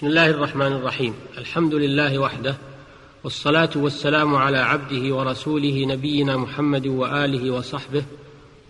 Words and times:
بسم 0.00 0.08
الله 0.08 0.30
الرحمن 0.30 0.72
الرحيم. 0.72 1.14
الحمد 1.38 1.74
لله 1.74 2.18
وحده 2.18 2.54
والصلاة 3.24 3.70
والسلام 3.76 4.34
على 4.34 4.58
عبده 4.58 5.14
ورسوله 5.14 5.84
نبينا 5.84 6.36
محمد 6.36 6.86
وآله 6.86 7.50
وصحبه 7.50 8.02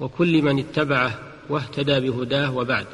وكل 0.01 0.43
من 0.43 0.58
اتبعه 0.58 1.19
واهتدى 1.48 2.01
بهداه 2.01 2.56
وبعد. 2.56 2.87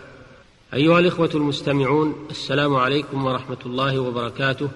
أيها 0.75 0.99
الإخوة 0.99 1.31
المستمعون 1.35 2.27
السلام 2.31 2.77
عليكم 2.77 3.25
ورحمة 3.25 3.59
الله 3.67 3.99
وبركاته. 3.99 4.69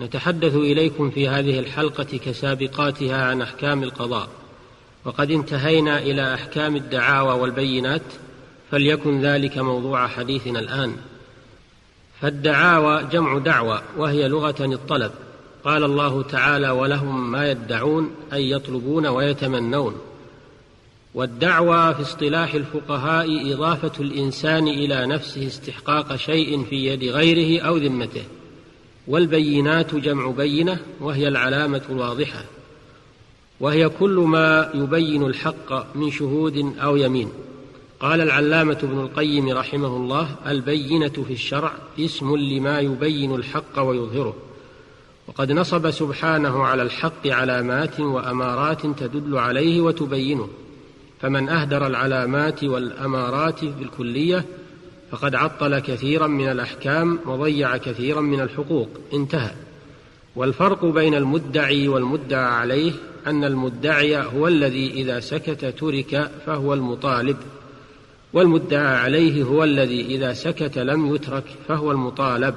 نتحدث 0.00 0.54
إليكم 0.54 1.10
في 1.10 1.28
هذه 1.28 1.58
الحلقة 1.58 2.18
كسابقاتها 2.24 3.24
عن 3.24 3.42
أحكام 3.42 3.82
القضاء. 3.82 4.28
وقد 5.04 5.30
انتهينا 5.30 5.98
إلى 5.98 6.34
أحكام 6.34 6.76
الدعاوى 6.76 7.40
والبينات 7.40 8.02
فليكن 8.70 9.20
ذلك 9.20 9.58
موضوع 9.58 10.06
حديثنا 10.06 10.60
الآن. 10.60 10.96
فالدعاوى 12.20 13.04
جمع 13.12 13.38
دعوى 13.38 13.82
وهي 13.96 14.28
لغة 14.28 14.54
الطلب. 14.60 15.10
قال 15.64 15.84
الله 15.84 16.22
تعالى 16.22 16.70
ولهم 16.70 17.30
ما 17.30 17.50
يدعون 17.50 18.10
أي 18.32 18.50
يطلبون 18.50 19.06
ويتمنون. 19.06 19.94
والدعوى 21.14 21.94
في 21.94 22.02
اصطلاح 22.02 22.54
الفقهاء 22.54 23.52
إضافة 23.54 23.92
الإنسان 24.00 24.68
إلى 24.68 25.06
نفسه 25.06 25.46
استحقاق 25.46 26.16
شيء 26.16 26.64
في 26.64 26.86
يد 26.86 27.04
غيره 27.04 27.62
أو 27.62 27.76
ذمته. 27.76 28.24
والبينات 29.06 29.94
جمع 29.94 30.30
بينة 30.30 30.78
وهي 31.00 31.28
العلامة 31.28 31.82
الواضحة. 31.90 32.44
وهي 33.60 33.88
كل 33.88 34.14
ما 34.14 34.70
يبين 34.74 35.22
الحق 35.22 35.96
من 35.96 36.10
شهود 36.10 36.74
أو 36.82 36.96
يمين. 36.96 37.32
قال 38.00 38.20
العلامة 38.20 38.78
ابن 38.82 39.00
القيم 39.00 39.48
رحمه 39.48 39.96
الله 39.96 40.28
البينة 40.46 41.08
في 41.08 41.32
الشرع 41.32 41.72
اسم 41.98 42.36
لما 42.36 42.80
يبين 42.80 43.34
الحق 43.34 43.78
ويظهره 43.78 44.34
وقد 45.28 45.52
نصب 45.52 45.90
سبحانه 45.90 46.64
على 46.64 46.82
الحق 46.82 47.26
علامات 47.26 48.00
وأمارات 48.00 48.86
تدل 48.86 49.38
عليه 49.38 49.80
وتبينه 49.80 50.48
فمن 51.20 51.48
أهدر 51.48 51.86
العلامات 51.86 52.64
والأمارات 52.64 53.64
بالكليه 53.64 54.44
فقد 55.10 55.34
عطل 55.34 55.78
كثيرا 55.78 56.26
من 56.26 56.48
الأحكام 56.48 57.18
وضيع 57.26 57.76
كثيرا 57.76 58.20
من 58.20 58.40
الحقوق 58.40 58.88
انتهى. 59.12 59.52
والفرق 60.36 60.84
بين 60.84 61.14
المدعي 61.14 61.88
والمدعى 61.88 62.44
عليه 62.44 62.92
أن 63.26 63.44
المدعي 63.44 64.16
هو 64.16 64.48
الذي 64.48 64.90
إذا 64.90 65.20
سكت 65.20 65.64
ترك 65.64 66.30
فهو 66.46 66.74
المطالب. 66.74 67.36
والمدعى 68.32 68.96
عليه 68.96 69.42
هو 69.42 69.64
الذي 69.64 70.00
إذا 70.00 70.32
سكت 70.32 70.78
لم 70.78 71.14
يترك 71.14 71.44
فهو 71.68 71.92
المطالب. 71.92 72.54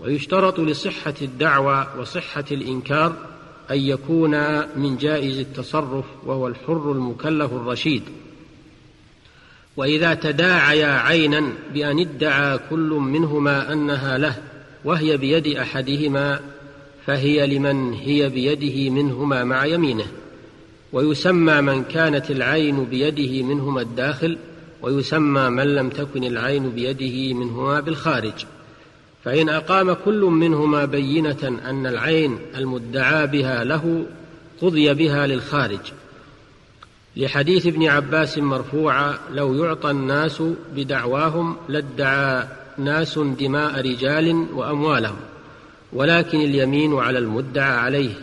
ويشترط 0.00 0.60
لصحة 0.60 1.14
الدعوى 1.22 1.86
وصحة 1.98 2.44
الإنكار 2.52 3.16
أن 3.70 3.78
يكون 3.78 4.58
من 4.78 4.96
جائز 4.96 5.38
التصرف 5.38 6.04
وهو 6.26 6.48
الحر 6.48 6.92
المكلف 6.92 7.52
الرشيد. 7.52 8.02
وإذا 9.76 10.14
تداعيا 10.14 10.86
عينا 10.86 11.52
بأن 11.74 11.98
ادعى 11.98 12.58
كل 12.70 12.90
منهما 12.90 13.72
أنها 13.72 14.18
له 14.18 14.36
وهي 14.84 15.16
بيد 15.16 15.46
أحدهما 15.46 16.40
فهي 17.06 17.46
لمن 17.46 17.92
هي 17.92 18.28
بيده 18.28 18.90
منهما 18.90 19.44
مع 19.44 19.66
يمينه. 19.66 20.06
ويسمى 20.92 21.60
من 21.60 21.84
كانت 21.84 22.30
العين 22.30 22.84
بيده 22.84 23.42
منهما 23.42 23.80
الداخل 23.80 24.38
ويسمى 24.82 25.50
من 25.50 25.74
لم 25.74 25.88
تكن 25.90 26.24
العين 26.24 26.70
بيده 26.70 27.34
منهما 27.34 27.80
بالخارج. 27.80 28.46
فإن 29.24 29.48
أقام 29.48 29.92
كل 29.92 30.20
منهما 30.20 30.84
بينة 30.84 31.60
أن 31.64 31.86
العين 31.86 32.38
المدعى 32.56 33.26
بها 33.26 33.64
له 33.64 34.06
قضي 34.62 34.94
بها 34.94 35.26
للخارج. 35.26 35.80
لحديث 37.16 37.66
ابن 37.66 37.86
عباس 37.86 38.38
مرفوعا 38.38 39.14
لو 39.32 39.64
يعطى 39.64 39.90
الناس 39.90 40.42
بدعواهم 40.76 41.56
لادعى 41.68 42.48
ناس 42.78 43.18
دماء 43.18 43.80
رجال 43.80 44.46
وأموالهم 44.54 45.16
ولكن 45.92 46.40
اليمين 46.40 46.94
على 46.94 47.18
المدعى 47.18 47.70
عليه. 47.70 48.14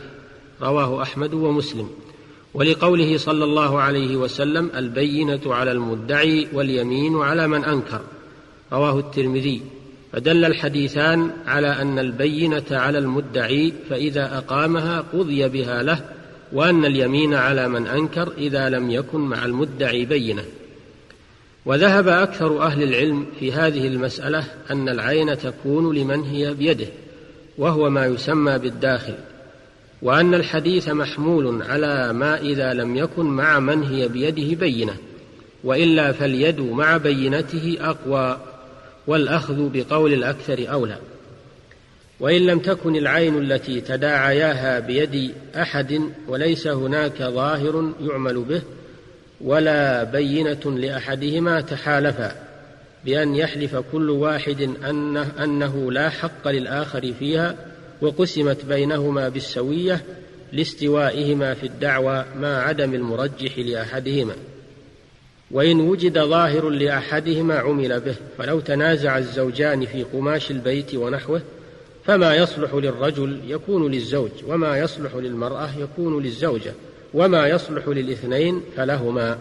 رواه 0.62 1.02
أحمد 1.02 1.34
ومسلم. 1.34 1.90
ولقوله 2.56 3.18
صلى 3.18 3.44
الله 3.44 3.80
عليه 3.80 4.16
وسلم 4.16 4.70
البينة 4.76 5.42
على 5.46 5.72
المدعي 5.72 6.48
واليمين 6.54 7.18
على 7.18 7.48
من 7.48 7.66
أنكر. 7.66 8.02
رواه 8.74 9.00
الترمذي. 9.00 9.62
فدل 10.12 10.46
الحديثان 10.46 11.32
على 11.46 11.68
أن 11.68 12.00
البينة 12.00 12.64
على 12.72 12.98
المدعي 12.98 13.74
فإذا 13.90 14.38
أقامها 14.38 15.04
قضي 15.14 15.48
بها 15.48 15.84
له 15.84 16.02
وأن 16.54 16.86
اليمين 16.86 17.34
على 17.34 17.68
من 17.70 17.88
أنكر 17.88 18.34
إذا 18.38 18.70
لم 18.70 18.92
يكن 18.92 19.20
مع 19.20 19.46
المدعي 19.46 20.06
بينة. 20.06 20.44
وذهب 21.66 22.08
أكثر 22.08 22.62
أهل 22.62 22.84
العلم 22.84 23.26
في 23.40 23.52
هذه 23.52 23.88
المسألة 23.88 24.44
أن 24.72 24.90
العين 24.90 25.38
تكون 25.38 25.96
لمن 25.96 26.24
هي 26.24 26.54
بيده 26.54 26.88
وهو 27.58 27.90
ما 27.90 28.06
يسمى 28.06 28.58
بالداخل. 28.58 29.16
وأن 30.02 30.34
الحديث 30.34 30.90
محمول 30.90 31.62
على 31.62 32.14
ما 32.14 32.38
إذا 32.38 32.74
لم 32.74 32.96
يكن 32.96 33.26
مع 33.26 33.60
من 33.60 33.84
هي 33.84 34.08
بيده 34.08 34.60
بينة 34.60 34.96
وإلا 35.64 36.12
فاليد 36.12 36.60
مع 36.60 36.98
بينته 36.98 37.78
أقوى 37.80 38.40
والأخذ 39.08 39.70
بقول 39.74 40.14
الأكثر 40.14 40.66
أولى. 40.72 40.98
وإن 42.20 42.42
لم 42.42 42.60
تكن 42.60 42.96
العين 42.96 43.38
التي 43.38 43.82
تداعياها 43.82 44.80
بيد 44.80 45.34
أحد 45.56 46.02
وليس 46.28 46.68
هناك 46.68 47.24
ظاهر 47.24 47.94
يعمل 48.02 48.44
به 48.44 48.62
ولا 49.42 50.04
بينة 50.04 50.78
لأحدهما 50.78 51.62
تحالفا 51.62 52.32
بأن 53.06 53.36
يحلف 53.36 53.76
كل 53.76 54.10
واحد 54.10 54.70
أنه, 54.90 55.32
أنه 55.44 55.92
لا 55.92 56.10
حق 56.10 56.48
للآخر 56.48 57.14
فيها 57.20 57.56
وقسمت 58.02 58.66
بينهما 58.66 59.30
بالسوية 59.30 60.02
لاستوائهما 60.54 61.54
في 61.54 61.66
الدعوى 61.66 62.26
مع 62.40 62.48
عدم 62.48 62.94
المرجح 62.94 63.60
لأحدهما. 63.60 64.36
وإن 65.52 65.80
وجد 65.80 66.20
ظاهر 66.20 66.70
لأحدهما 66.70 67.56
عمل 67.56 68.00
به 68.00 68.16
فلو 68.38 68.60
تنازع 68.60 69.18
الزوجان 69.18 69.86
في 69.86 70.04
قماش 70.04 70.52
البيت 70.52 70.96
ونحوه 70.96 71.42
فما 72.06 72.36
يصلح 72.36 72.74
للرجل 72.74 73.40
يكون 73.48 73.92
للزوج 73.92 74.32
وما 74.48 74.78
يصلح 74.78 75.16
للمرأة 75.16 75.70
يكون 75.80 76.24
للزوجة 76.24 76.74
وما 77.14 77.48
يصلح 77.48 77.88
للاثنين 77.88 78.62
فلهما. 78.78 79.38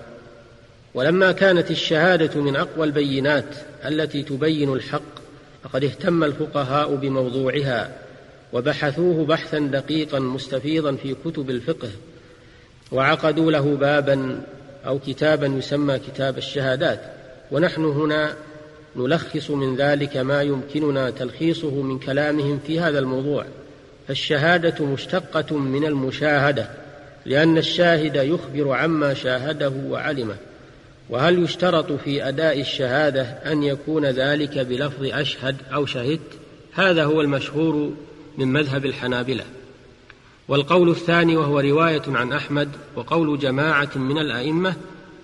ولما 0.95 1.33
كانت 1.33 1.71
الشهادة 1.71 2.41
من 2.41 2.57
أقوى 2.57 2.87
البينات 2.87 3.55
التي 3.85 4.23
تبين 4.23 4.73
الحق 4.73 5.15
فقد 5.65 5.85
اهتم 5.85 6.25
الفقهاء 6.25 6.95
بموضوعها. 6.95 8.04
وبحثوه 8.55 9.25
بحثا 9.25 9.59
دقيقا 9.59 10.19
مستفيضا 10.19 10.97
في 10.97 11.17
كتب 11.25 11.51
الفقه 11.51 11.89
وعقدوا 12.93 13.53
له 13.53 13.77
بابا 13.77 14.41
أو 14.87 14.99
كتابا 14.99 15.47
يسمى 15.47 15.99
كتاب 15.99 16.39
الشهادات. 16.39 17.01
ونحن 17.51 17.85
هنا 17.85 18.35
نلخص 18.97 19.51
من 19.51 19.77
ذلك 19.77 20.17
ما 20.17 20.43
يمكننا 20.43 21.11
تلخيصه 21.11 21.83
من 21.83 21.99
كلامهم 21.99 22.61
في 22.67 22.81
هذا 22.81 22.99
الموضوع. 22.99 23.45
فالشهاده 24.09 24.85
مشتقة 24.85 25.57
من 25.57 25.85
المشاهدة 25.85 26.69
لأن 27.27 27.59
الشاهد 27.59 28.17
يخبر 28.17 28.73
عما 28.73 29.15
شاهده 29.15 29.73
وعلمه. 29.89 30.37
وهل 31.11 31.43
يشترط 31.45 31.93
في 31.93 32.29
أداء 32.29 32.61
الشهادة 32.61 33.23
أن 33.23 33.63
يكون 33.63 34.07
ذلك 34.07 34.59
بلفظ 34.59 35.05
أشهد 35.05 35.57
أو 35.75 35.87
شهدت؟ 35.87 36.21
هذا 36.73 37.05
هو 37.05 37.21
المشهور 37.21 37.95
من 38.39 38.53
مذهب 38.53 38.87
الحنابلة. 38.87 39.45
والقول 40.49 40.91
الثاني 40.91 41.37
وهو 41.37 41.61
رواية 41.61 42.03
عن 42.09 42.33
أحمد 42.33 42.69
وقول 42.97 43.39
جماعة 43.39 43.91
من 43.97 44.19
الأئمة 44.19 44.77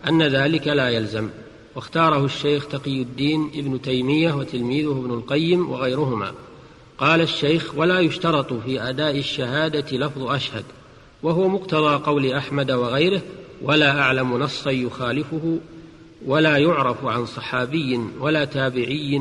أن 0.09 0.23
ذلك 0.23 0.67
لا 0.69 0.89
يلزم 0.89 1.29
واختاره 1.77 2.25
الشيخ 2.25 2.67
تقي 2.67 3.03
الدين 3.03 3.51
ابن 3.55 3.83
تيمية 3.83 4.33
وتلميذه 4.33 4.91
ابن 4.91 5.11
القيم 5.11 5.71
وغيرهما. 5.71 6.33
قال 6.99 7.21
الشيخ 7.21 7.75
ولا 7.77 8.01
يشترط 8.01 8.53
في 8.53 8.83
أداء 8.83 9.19
الشهادة 9.19 9.97
لفظ 9.97 10.23
أشهد 10.23 10.65
وهو 11.23 11.49
مقتضى 11.49 12.05
قول 12.05 12.33
أحمد 12.33 12.71
وغيره 12.71 13.23
ولا 13.63 14.01
أعلم 14.01 14.39
نصا 14.39 14.71
يخالفه 14.71 15.59
ولا 16.27 16.57
يعرف 16.57 17.05
عن 17.05 17.27
صحابي 17.27 18.01
ولا 18.21 18.45
تابعي 18.45 19.21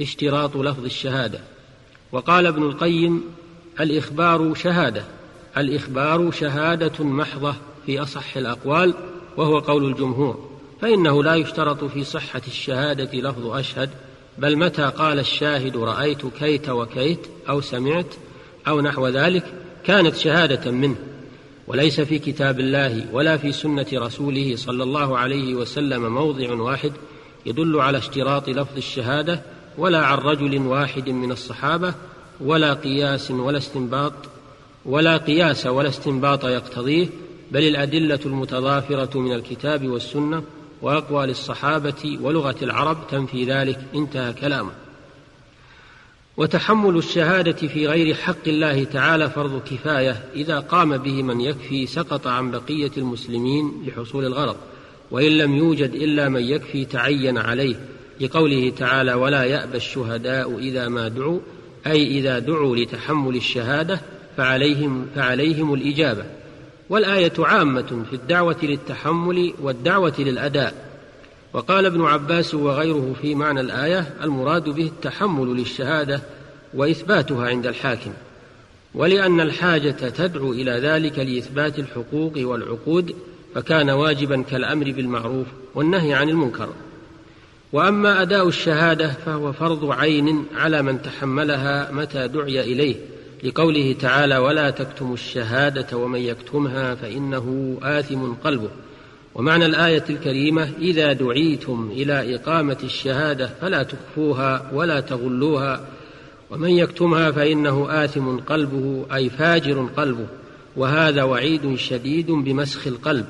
اشتراط 0.00 0.56
لفظ 0.56 0.84
الشهادة 0.84 1.40
وقال 2.12 2.46
ابن 2.46 2.62
القيم 2.62 3.22
الإخبار 3.80 4.54
شهادة 4.54 5.04
الإخبار 5.56 6.30
شهادة 6.30 7.04
محضة 7.04 7.54
في 7.86 8.02
أصح 8.02 8.36
الأقوال 8.36 8.94
وهو 9.36 9.58
قول 9.58 9.84
الجمهور 9.84 10.48
فإنه 10.80 11.22
لا 11.22 11.34
يشترط 11.34 11.84
في 11.84 12.04
صحة 12.04 12.42
الشهادة 12.46 13.18
لفظ 13.18 13.46
أشهد 13.46 13.90
بل 14.38 14.56
متى 14.56 14.82
قال 14.82 15.18
الشاهد 15.18 15.76
رأيت 15.76 16.26
كيت 16.26 16.68
وكيت 16.68 17.26
أو 17.48 17.60
سمعت 17.60 18.14
أو 18.68 18.80
نحو 18.80 19.08
ذلك 19.08 19.44
كانت 19.84 20.16
شهادة 20.16 20.70
منه. 20.70 20.96
وليس 21.66 22.00
في 22.00 22.18
كتاب 22.18 22.60
الله 22.60 23.06
ولا 23.12 23.36
في 23.36 23.52
سنة 23.52 23.86
رسوله 23.92 24.56
صلى 24.56 24.82
الله 24.82 25.18
عليه 25.18 25.54
وسلم 25.54 26.14
موضع 26.14 26.52
واحد 26.52 26.92
يدل 27.46 27.80
على 27.80 27.98
اشتراط 27.98 28.48
لفظ 28.48 28.76
الشهادة 28.76 29.42
ولا 29.78 29.98
عن 29.98 30.18
رجل 30.18 30.58
واحد 30.58 31.08
من 31.08 31.32
الصحابة 31.32 31.94
ولا 32.40 32.74
قياس 32.74 33.30
ولا 33.30 33.58
استنباط 33.58 34.12
ولا 34.84 35.16
قياس 35.16 35.66
ولا 35.66 35.88
استنباط 35.88 36.44
يقتضيه 36.44 37.08
بل 37.52 37.64
الأدلة 37.64 38.20
المتضافرة 38.26 39.18
من 39.18 39.32
الكتاب 39.32 39.88
والسنة 39.88 40.42
وأقوال 40.82 41.30
الصحابة 41.30 42.18
ولغة 42.20 42.56
العرب 42.62 42.98
تنفي 43.10 43.44
ذلك. 43.44 43.78
انتهى 43.94 44.32
كلامه. 44.32 44.72
وتحمل 46.36 46.96
الشهادة 46.96 47.52
في 47.52 47.86
غير 47.86 48.14
حق 48.14 48.48
الله 48.48 48.84
تعالى 48.84 49.30
فرض 49.30 49.62
كفاية 49.70 50.24
إذا 50.34 50.58
قام 50.58 50.96
به 50.96 51.22
من 51.22 51.40
يكفي 51.40 51.86
سقط 51.86 52.26
عن 52.26 52.50
بقية 52.50 52.90
المسلمين 52.96 53.86
لحصول 53.86 54.26
الغرض 54.26 54.56
وإن 55.10 55.38
لم 55.38 55.54
يوجد 55.54 55.94
إلا 55.94 56.28
من 56.28 56.42
يكفي 56.42 56.84
تعين 56.84 57.38
عليه. 57.38 57.76
لقوله 58.22 58.72
تعالى 58.78 59.14
ولا 59.14 59.44
يأبى 59.44 59.76
الشهداء 59.76 60.58
إذا 60.58 60.88
ما 60.88 61.08
دعوا 61.08 61.40
أي 61.86 62.06
إذا 62.18 62.38
دعوا 62.38 62.76
لتحمل 62.76 63.36
الشهادة 63.36 64.00
فعليهم 64.36 65.06
فعليهم 65.14 65.74
الإجابة. 65.74 66.24
والآية 66.90 67.32
عامة 67.38 68.04
في 68.10 68.16
الدعوة 68.16 68.56
للتحمل 68.62 69.54
والدعوة 69.62 70.14
للأداء. 70.18 70.74
وقال 71.52 71.86
ابن 71.86 72.04
عباس 72.04 72.54
وغيره 72.54 73.14
في 73.22 73.34
معنى 73.34 73.60
الآية 73.60 74.14
المراد 74.22 74.68
به 74.68 74.86
التحمل 74.86 75.56
للشهادة 75.56 76.20
وإثباتها 76.74 77.48
عند 77.48 77.66
الحاكم 77.66 78.12
ولأن 78.94 79.40
الحاجة 79.40 79.90
تدعو 79.90 80.52
إلى 80.52 80.70
ذلك 80.70 81.18
لإثبات 81.18 81.78
الحقوق 81.78 82.32
والعقود 82.36 83.14
فكان 83.54 83.90
واجبا 83.90 84.42
كالأمر 84.42 84.92
بالمعروف 84.92 85.46
والنهي 85.74 86.14
عن 86.14 86.28
المنكر. 86.28 86.68
وأما 87.72 88.22
أداء 88.22 88.48
الشهادة 88.48 89.08
فهو 89.08 89.52
فرض 89.52 89.90
عين 89.90 90.44
على 90.54 90.82
من 90.82 91.02
تحملها 91.02 91.92
متى 91.92 92.28
دعي 92.28 92.60
إليه 92.60 92.96
لقوله 93.44 93.96
تعالى 94.00 94.36
ولا 94.38 94.70
تكتموا 94.70 95.14
الشهادة 95.14 95.96
ومن 95.96 96.20
يكتمها 96.20 96.94
فإنه 96.94 97.76
آثم 97.82 98.32
قلبه 98.44 98.68
ومعنى 99.34 99.66
الآية 99.66 100.04
الكريمة 100.10 100.68
إذا 100.78 101.12
دعيتم 101.12 101.90
إلى 101.92 102.36
إقامة 102.36 102.76
الشهادة 102.84 103.50
فلا 103.60 103.82
تخفوها 103.82 104.70
ولا 104.72 105.00
تغلوها 105.00 105.86
ومن 106.50 106.70
يكتمها 106.70 107.30
فإنه 107.30 108.04
آثم 108.04 108.36
قلبه 108.36 109.06
أي 109.14 109.30
فاجر 109.30 109.88
قلبه 109.96 110.26
وهذا 110.76 111.22
وعيد 111.22 111.74
شديد 111.74 112.30
بمسخ 112.30 112.86
القلب 112.86 113.26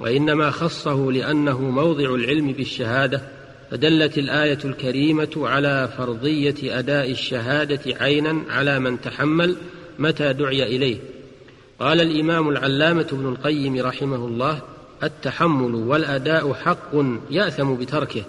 وإنما 0.00 0.50
خصه 0.50 1.12
لأنه 1.12 1.60
موضع 1.60 2.14
العلم 2.14 2.52
بالشهادة 2.52 3.39
فدلت 3.70 4.18
الآية 4.18 4.58
الكريمة 4.64 5.30
على 5.36 5.88
فرضية 5.98 6.78
أداء 6.78 7.10
الشهادة 7.10 7.80
عينا 8.00 8.42
على 8.50 8.78
من 8.78 9.00
تحمل 9.00 9.56
متى 9.98 10.32
دعي 10.32 10.76
إليه. 10.76 10.98
قال 11.78 12.00
الإمام 12.00 12.48
العلامة 12.48 13.06
ابن 13.12 13.28
القيم 13.28 13.80
رحمه 13.80 14.26
الله 14.26 14.62
التحمل 15.02 15.74
والأداء 15.74 16.52
حق 16.52 16.94
يأثم 17.30 17.74
بتركه. 17.74 18.22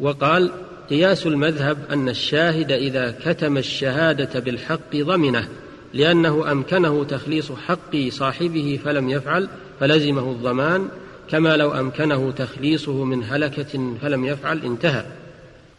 وقال 0.00 0.50
قياس 0.90 1.26
المذهب 1.26 1.78
أن 1.90 2.08
الشاهد 2.08 2.72
إذا 2.72 3.18
كتم 3.24 3.56
الشهادة 3.56 4.40
بالحق 4.40 4.96
ضمنه 4.96 5.48
لأنه 5.94 6.52
أمكنه 6.52 7.04
تخليص 7.04 7.52
حق 7.52 7.96
صاحبه 8.08 8.80
فلم 8.84 9.10
يفعل 9.10 9.48
فلزمه 9.80 10.30
الضمان 10.30 10.88
كما 11.30 11.56
لو 11.56 11.72
أمكنه 11.72 12.30
تخليصه 12.30 13.04
من 13.04 13.24
هلكة 13.24 13.96
فلم 14.02 14.24
يفعل 14.24 14.64
انتهى. 14.64 15.04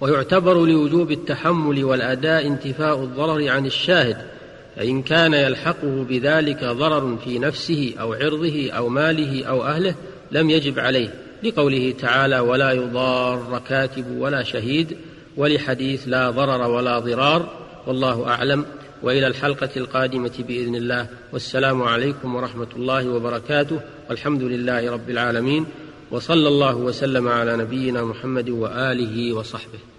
ويعتبر 0.02 0.66
لوجوب 0.66 1.12
التحمل 1.12 1.84
والأداء 1.84 2.48
انتفاء 2.48 3.04
الضرر 3.04 3.50
عن 3.50 3.66
الشاهد 3.66 4.18
فإن 4.76 5.02
كان 5.02 5.34
يلحقه 5.34 6.06
بذلك 6.10 6.64
ضرر 6.64 7.18
في 7.18 7.40
نفسه 7.40 7.94
أو 8.00 8.14
عرضه 8.14 8.72
أو 8.72 8.90
ماله 8.90 9.46
أو 9.46 9.64
أهله 9.64 9.96
لم 10.32 10.50
يجب 10.50 10.80
عليه. 10.80 11.14
لقوله 11.44 11.94
تعالى 12.02 12.40
ولا 12.40 12.72
يضار 12.72 13.62
كاتب 13.70 14.06
ولا 14.18 14.44
شهيد 14.44 14.98
ولحديث 15.38 16.04
لا 16.08 16.30
ضرر 16.30 16.72
ولا 16.72 17.00
ضرار 17.00 17.50
والله 17.88 18.28
أعلم. 18.28 18.66
وإلى 19.04 19.28
الحلقة 19.28 19.70
القادمة 19.78 20.32
بإذن 20.40 20.76
الله. 20.76 21.08
والسلام 21.34 21.84
عليكم 21.84 22.36
ورحمة 22.36 22.68
الله 22.76 23.10
وبركاته. 23.10 23.80
والحمد 24.10 24.42
لله 24.42 24.92
رب 24.92 25.10
العالمين. 25.10 25.66
وصلى 26.12 26.48
الله 26.48 26.76
وسلم 26.76 27.28
على 27.28 27.58
نبينا 27.58 28.04
محمد 28.04 28.50
وآله 28.50 29.34
وصحبه. 29.34 29.95